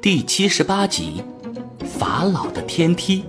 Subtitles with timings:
[0.00, 1.24] 第七十八集，
[1.98, 3.24] 法老的天梯。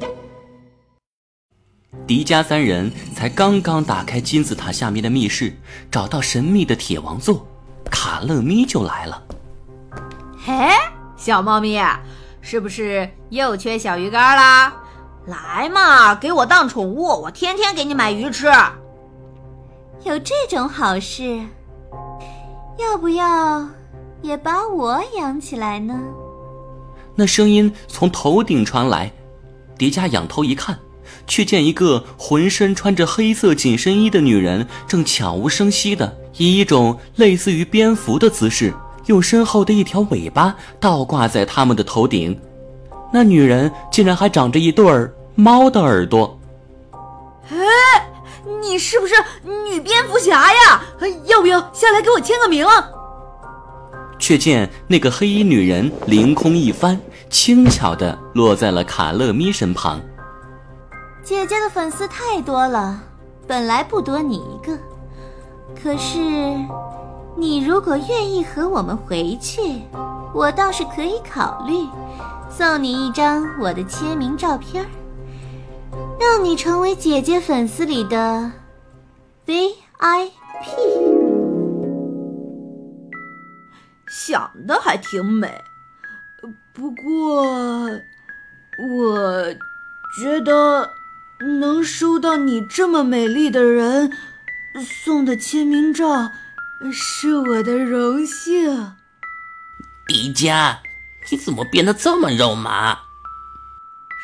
[2.06, 5.52] 迪迦三人才刚刚打开金字塔下面的密室，
[5.90, 7.48] 找到神秘的铁王座，
[7.90, 9.24] 卡乐咪就来了。
[10.46, 10.54] 嘿，
[11.18, 11.82] 小猫咪，
[12.42, 14.74] 是不是又缺小鱼干啦？
[15.26, 18.48] 来嘛，给我当宠物，我天天给你买鱼吃。
[20.04, 21.40] 有这种好事，
[22.78, 23.68] 要不要
[24.22, 26.00] 也把我养起来呢？
[27.20, 29.12] 那声音从头顶传来，
[29.78, 30.80] 迪迦仰头一看，
[31.28, 38.74] 却见一个浑身穿着黑色紧身衣的女人，正悄无声息的以一种类似于蝙蝠的姿势，
[39.08, 42.40] 用身后的一条尾巴倒挂在他们的头顶。
[43.12, 46.40] 那女人竟然还长着一对儿猫的耳朵。
[47.50, 47.58] 哎，
[48.62, 49.14] 你是不是
[49.68, 50.82] 女蝙蝠侠呀？
[51.26, 52.66] 要不要下来给我签个名？
[54.30, 57.02] 却见那个黑衣女人凌空一翻，
[57.32, 60.00] 轻巧地落在了卡乐咪身旁。
[61.24, 63.02] 姐姐的粉丝太多了，
[63.48, 64.78] 本来不多你一个，
[65.82, 66.20] 可是
[67.36, 69.82] 你如果愿意和我们回去，
[70.32, 71.74] 我倒是可以考虑
[72.52, 74.86] 送你一张我的签名照片，
[76.20, 78.52] 让你成为姐姐粉丝里的
[79.48, 80.30] V I。
[84.10, 85.64] 想的还挺美，
[86.74, 87.44] 不过
[88.78, 89.54] 我
[90.18, 90.90] 觉得
[91.40, 94.12] 能收到你这么美丽的人
[95.06, 96.32] 送的签名照
[96.92, 98.96] 是我的荣幸。
[100.08, 100.78] 迪迦，
[101.30, 102.98] 你怎么变得这么肉麻？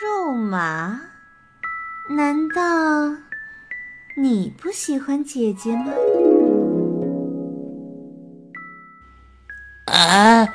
[0.02, 1.00] 肉麻？
[2.10, 2.62] 难道
[4.18, 5.92] 你不喜欢姐姐吗？
[9.96, 10.50] 啊，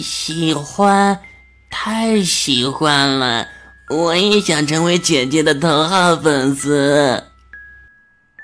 [0.00, 1.20] 喜欢，
[1.68, 3.46] 太喜欢了！
[3.90, 7.24] 我也想成为姐姐的头号粉丝。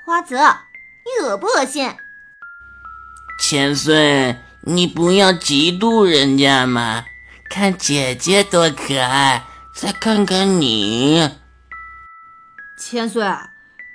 [0.05, 1.91] 花泽，你恶不恶心？
[3.39, 7.05] 千岁，你不要嫉妒人家嘛！
[7.49, 9.43] 看姐姐多可爱，
[9.73, 11.31] 再看看你。
[12.77, 13.25] 千岁，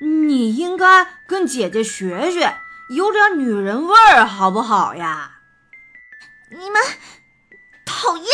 [0.00, 2.56] 你应该跟姐姐学学，
[2.88, 5.38] 有点女人味儿，好不好呀？
[6.52, 6.82] 你们
[7.86, 8.26] 讨厌！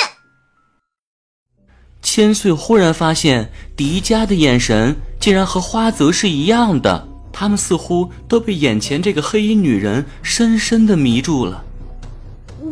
[2.03, 11.65] 千岁忽然发现迪迦的眼神竟然和花泽是一样的，他们似乎都被眼前这个黑衣女人深深的迷住了。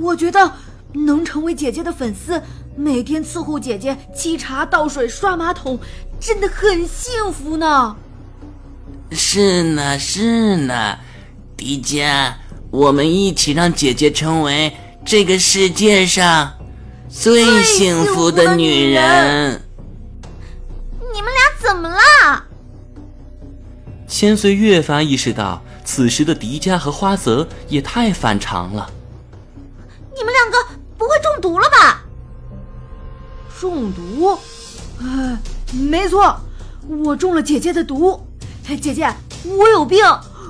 [0.00, 0.52] 我觉得
[0.92, 2.42] 能成为姐姐的粉丝，
[2.74, 5.78] 每天伺候姐姐沏茶、倒水、刷马桶，
[6.18, 7.96] 真的很幸福呢。
[9.12, 10.98] 是呢，是呢，
[11.56, 12.34] 迪迦，
[12.72, 14.74] 我们一起让姐姐成为。
[15.06, 16.52] 这个世界上
[17.08, 19.62] 最幸福的女人，
[21.14, 22.44] 你们俩怎么了？
[24.08, 28.90] 千岁越发意识到，此时的迪迦和花泽也太反常了。
[30.12, 30.58] 你们两个
[30.98, 32.02] 不会中毒了吧？
[33.60, 34.36] 中毒？
[35.00, 35.38] 哎，
[35.72, 36.36] 没错，
[36.88, 38.20] 我中了姐姐的毒。
[38.80, 39.08] 姐姐，
[39.44, 40.04] 我有病，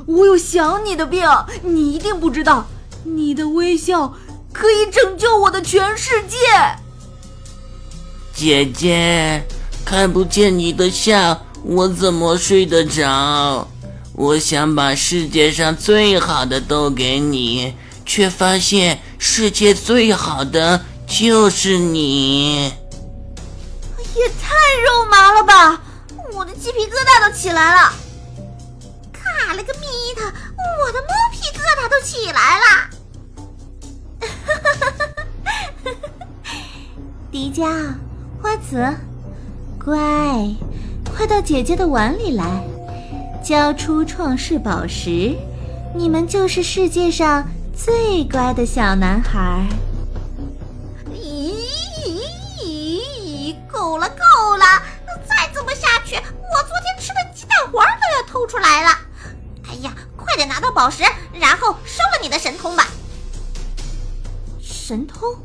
[0.07, 1.29] 我有想你的病，
[1.63, 2.67] 你一定不知道。
[3.05, 4.15] 你的微笑。
[4.59, 6.39] 可以拯救我的全世界，
[8.35, 9.47] 姐姐，
[9.85, 13.69] 看不见你的笑，我怎么睡得着？
[14.15, 17.75] 我想把世界上最好的都给你，
[18.07, 22.73] 却发现世界最好的就是你。
[24.15, 24.55] 也太
[24.87, 25.79] 肉麻了吧！
[26.33, 27.93] 我的鸡皮疙瘩都起来了。
[29.13, 30.23] 卡了个咪的，
[30.81, 32.96] 我的猫皮疙瘩都起来了。
[37.37, 37.93] 迪迦，
[38.41, 38.83] 花子，
[39.85, 39.99] 乖，
[41.15, 42.65] 快到姐姐的碗里来，
[43.45, 45.37] 交出创世宝石，
[45.95, 47.47] 你们就是世界上
[47.77, 49.69] 最乖的小男孩。
[51.13, 51.61] 咦
[52.65, 54.65] 咦，够了够了，
[55.29, 58.99] 再这么下去，我昨天吃的鸡蛋黄都要吐出来了。
[59.69, 61.03] 哎呀，快点拿到宝石，
[61.35, 62.87] 然后收了你的神通吧。
[64.59, 65.37] 神通？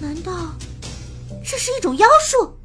[0.00, 0.32] 难道？
[1.50, 2.57] 这是一种妖术。